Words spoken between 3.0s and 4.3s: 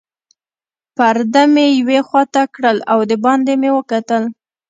دباندې مې وکتل.